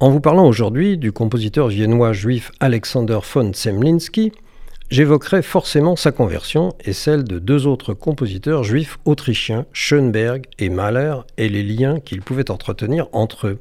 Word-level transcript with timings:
En 0.00 0.10
vous 0.10 0.20
parlant 0.20 0.46
aujourd'hui 0.46 0.96
du 0.96 1.10
compositeur 1.10 1.66
viennois 1.66 2.12
juif 2.12 2.52
Alexander 2.60 3.18
von 3.34 3.52
Zemlinsky, 3.52 4.30
j'évoquerai 4.90 5.42
forcément 5.42 5.96
sa 5.96 6.12
conversion 6.12 6.72
et 6.84 6.92
celle 6.92 7.24
de 7.24 7.40
deux 7.40 7.66
autres 7.66 7.94
compositeurs 7.94 8.62
juifs 8.62 9.00
autrichiens, 9.06 9.66
Schoenberg 9.72 10.44
et 10.60 10.68
Mahler, 10.68 11.16
et 11.36 11.48
les 11.48 11.64
liens 11.64 11.98
qu'ils 11.98 12.22
pouvaient 12.22 12.52
entretenir 12.52 13.08
entre 13.10 13.48
eux. 13.48 13.58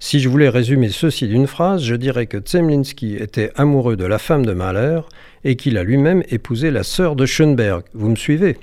Si 0.00 0.20
je 0.20 0.30
voulais 0.30 0.48
résumer 0.48 0.88
ceci 0.88 1.28
d'une 1.28 1.46
phrase, 1.46 1.82
je 1.82 1.96
dirais 1.96 2.28
que 2.28 2.38
Zemlinsky 2.42 3.16
était 3.16 3.52
amoureux 3.54 3.96
de 3.96 4.06
la 4.06 4.18
femme 4.18 4.46
de 4.46 4.54
Mahler 4.54 5.00
et 5.44 5.56
qu'il 5.56 5.76
a 5.76 5.84
lui-même 5.84 6.22
épousé 6.30 6.70
la 6.70 6.82
sœur 6.82 7.14
de 7.14 7.26
Schoenberg. 7.26 7.84
Vous 7.92 8.08
me 8.08 8.16
suivez? 8.16 8.56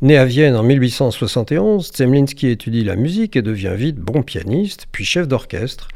Né 0.00 0.16
à 0.16 0.26
Vienne 0.26 0.54
en 0.54 0.62
1871, 0.62 1.90
Zemlinsky 1.92 2.50
étudie 2.50 2.84
la 2.84 2.94
musique 2.94 3.34
et 3.34 3.42
devient 3.42 3.74
vite 3.74 3.96
bon 3.96 4.22
pianiste, 4.22 4.86
puis 4.92 5.04
chef 5.04 5.26
d'orchestre. 5.26 5.88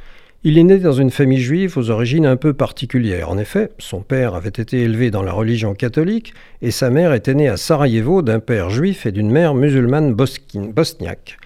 Il 0.46 0.58
est 0.58 0.62
né 0.62 0.76
dans 0.76 0.92
une 0.92 1.10
famille 1.10 1.40
juive 1.40 1.78
aux 1.78 1.88
origines 1.88 2.26
un 2.26 2.36
peu 2.36 2.52
particulières. 2.52 3.30
En 3.30 3.38
effet, 3.38 3.70
son 3.78 4.02
père 4.02 4.34
avait 4.34 4.50
été 4.50 4.82
élevé 4.82 5.10
dans 5.10 5.22
la 5.22 5.32
religion 5.32 5.72
catholique 5.72 6.34
et 6.60 6.70
sa 6.70 6.90
mère 6.90 7.14
était 7.14 7.32
née 7.32 7.48
à 7.48 7.56
Sarajevo 7.56 8.20
d'un 8.20 8.40
père 8.40 8.68
juif 8.68 9.06
et 9.06 9.12
d'une 9.12 9.30
mère 9.30 9.54
musulmane 9.54 10.12
bosniaque. 10.12 11.38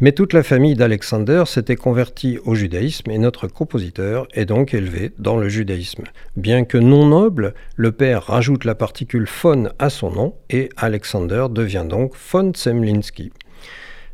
Mais 0.00 0.12
toute 0.12 0.32
la 0.32 0.42
famille 0.42 0.74
d'Alexander 0.74 1.42
s'était 1.44 1.76
convertie 1.76 2.38
au 2.46 2.54
judaïsme 2.54 3.10
et 3.10 3.18
notre 3.18 3.46
compositeur 3.46 4.26
est 4.32 4.46
donc 4.46 4.72
élevé 4.72 5.12
dans 5.18 5.36
le 5.36 5.50
judaïsme. 5.50 6.04
Bien 6.36 6.64
que 6.64 6.78
non 6.78 7.04
noble, 7.08 7.52
le 7.76 7.92
père 7.92 8.22
rajoute 8.22 8.64
la 8.64 8.74
particule 8.74 9.28
von 9.42 9.68
à 9.78 9.90
son 9.90 10.10
nom 10.10 10.34
et 10.48 10.70
Alexander 10.78 11.48
devient 11.50 11.84
donc 11.86 12.14
von 12.32 12.52
Zemlinsky. 12.54 13.32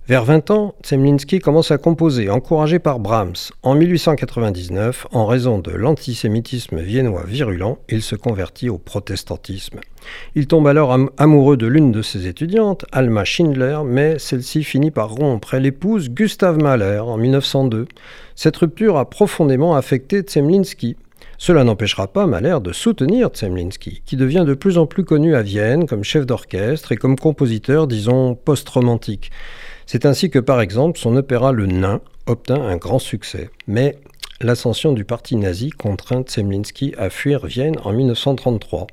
Vers 0.09 0.25
20 0.25 0.51
ans, 0.51 0.75
Zemlinsky 0.85 1.39
commence 1.39 1.71
à 1.71 1.79
composer, 1.79 2.29
encouragé 2.29 2.81
par 2.81 2.99
Brahms. 2.99 3.53
En 3.63 3.77
1899, 3.77 5.07
en 5.13 5.27
raison 5.27 5.61
de 5.61 5.71
l'antisémitisme 5.71 6.81
viennois 6.81 7.23
virulent, 7.25 7.79
il 7.89 8.03
se 8.03 8.17
convertit 8.17 8.69
au 8.69 8.79
protestantisme. 8.79 9.79
Il 10.35 10.49
tombe 10.49 10.67
alors 10.67 10.99
amoureux 11.19 11.57
de 11.57 11.69
l'une 11.69 11.93
de 11.93 12.03
ses 12.03 12.27
étudiantes, 12.27 12.85
Alma 12.91 13.25
Schindler, 13.25 13.79
mais 13.87 14.19
celle-ci 14.19 14.65
finit 14.65 14.91
par 14.91 15.13
rompre. 15.13 15.55
Elle 15.55 15.67
épouse 15.67 16.11
Gustav 16.11 16.59
Mahler 16.59 16.99
en 16.99 17.17
1902. 17.17 17.87
Cette 18.35 18.57
rupture 18.57 18.97
a 18.97 19.09
profondément 19.09 19.77
affecté 19.77 20.25
Zemlinsky. 20.29 20.97
Cela 21.39 21.63
n'empêchera 21.63 22.09
pas 22.09 22.27
Mahler 22.27 22.59
de 22.61 22.73
soutenir 22.73 23.31
Zemlinsky, 23.33 24.03
qui 24.05 24.17
devient 24.17 24.45
de 24.45 24.55
plus 24.55 24.79
en 24.79 24.87
plus 24.87 25.05
connu 25.05 25.37
à 25.37 25.43
Vienne 25.43 25.87
comme 25.87 26.03
chef 26.03 26.27
d'orchestre 26.27 26.91
et 26.91 26.97
comme 26.97 27.17
compositeur, 27.17 27.87
disons, 27.87 28.35
post-romantique. 28.35 29.31
C'est 29.87 30.07
ainsi 30.07 30.31
que, 30.31 30.39
par 30.39 30.61
exemple, 30.61 30.99
son 30.99 31.17
opéra 31.17 31.53
Le 31.53 31.67
Nain 31.67 32.01
obtint 32.27 32.63
un 32.63 32.77
grand 32.77 32.99
succès. 32.99 33.51
Mais 33.67 33.97
l'ascension 34.41 34.93
du 34.93 35.05
parti 35.05 35.37
nazi 35.37 35.71
contraint 35.71 36.25
Zemlinsky 36.27 36.95
à 36.99 37.11
fuir 37.11 37.47
Vienne 37.47 37.77
en 37.85 37.93
1933. 37.93 38.87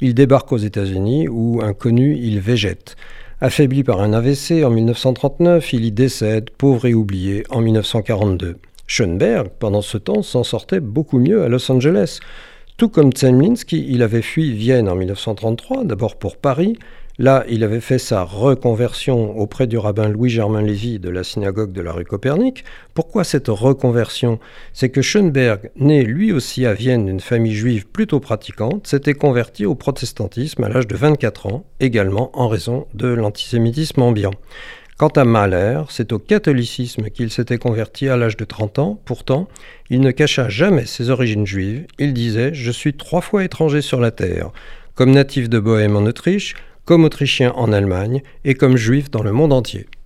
Il 0.00 0.14
débarque 0.14 0.52
aux 0.52 0.58
États-Unis 0.58 1.28
où, 1.28 1.60
inconnu, 1.62 2.16
il 2.16 2.40
végète. 2.40 2.96
Affaibli 3.40 3.82
par 3.82 4.00
un 4.00 4.12
AVC 4.12 4.64
en 4.64 4.70
1939, 4.70 5.72
il 5.72 5.84
y 5.84 5.92
décède, 5.92 6.50
pauvre 6.50 6.86
et 6.86 6.94
oublié, 6.94 7.44
en 7.50 7.60
1942. 7.60 8.58
Schoenberg, 8.86 9.48
pendant 9.58 9.82
ce 9.82 9.98
temps, 9.98 10.22
s'en 10.22 10.44
sortait 10.44 10.80
beaucoup 10.80 11.18
mieux 11.18 11.42
à 11.42 11.48
Los 11.48 11.70
Angeles. 11.70 12.20
Tout 12.76 12.88
comme 12.88 13.12
Zemlinsky, 13.12 13.86
il 13.88 14.02
avait 14.02 14.22
fui 14.22 14.52
Vienne 14.52 14.88
en 14.88 14.94
1933, 14.94 15.84
d'abord 15.84 16.16
pour 16.16 16.36
Paris, 16.36 16.76
Là, 17.22 17.44
il 17.48 17.62
avait 17.62 17.78
fait 17.78 18.00
sa 18.00 18.24
reconversion 18.24 19.38
auprès 19.38 19.68
du 19.68 19.78
rabbin 19.78 20.08
Louis-Germain 20.08 20.60
Lévy 20.60 20.98
de 20.98 21.08
la 21.08 21.22
synagogue 21.22 21.70
de 21.70 21.80
la 21.80 21.92
rue 21.92 22.04
Copernic. 22.04 22.64
Pourquoi 22.94 23.22
cette 23.22 23.46
reconversion? 23.46 24.40
C'est 24.72 24.88
que 24.88 25.02
Schoenberg, 25.02 25.70
né 25.76 26.02
lui 26.02 26.32
aussi 26.32 26.66
à 26.66 26.74
Vienne 26.74 27.06
d'une 27.06 27.20
famille 27.20 27.54
juive 27.54 27.86
plutôt 27.86 28.18
pratiquante, 28.18 28.88
s'était 28.88 29.14
converti 29.14 29.64
au 29.66 29.76
protestantisme 29.76 30.64
à 30.64 30.68
l'âge 30.68 30.88
de 30.88 30.96
24 30.96 31.46
ans, 31.46 31.64
également 31.78 32.36
en 32.36 32.48
raison 32.48 32.88
de 32.92 33.06
l'antisémitisme 33.06 34.02
ambiant. 34.02 34.34
Quant 34.98 35.06
à 35.10 35.24
Mahler, 35.24 35.82
c'est 35.90 36.12
au 36.12 36.18
catholicisme 36.18 37.08
qu'il 37.08 37.30
s'était 37.30 37.56
converti 37.56 38.08
à 38.08 38.16
l'âge 38.16 38.36
de 38.36 38.44
30 38.44 38.80
ans. 38.80 39.00
Pourtant, 39.04 39.46
il 39.90 40.00
ne 40.00 40.10
cacha 40.10 40.48
jamais 40.48 40.86
ses 40.86 41.10
origines 41.10 41.46
juives. 41.46 41.86
Il 42.00 42.14
disait 42.14 42.52
Je 42.52 42.72
suis 42.72 42.94
trois 42.94 43.20
fois 43.20 43.44
étranger 43.44 43.80
sur 43.80 44.00
la 44.00 44.10
terre. 44.10 44.50
Comme 44.96 45.12
natif 45.12 45.48
de 45.48 45.60
Bohême 45.60 45.96
en 45.96 46.02
Autriche, 46.02 46.54
comme 46.84 47.04
Autrichien 47.04 47.52
en 47.56 47.72
Allemagne 47.72 48.22
et 48.44 48.54
comme 48.54 48.76
Juif 48.76 49.10
dans 49.10 49.22
le 49.22 49.32
monde 49.32 49.52
entier. 49.52 49.86